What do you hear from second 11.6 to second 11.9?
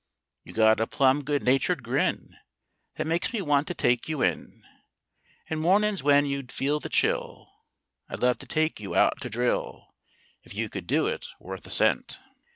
a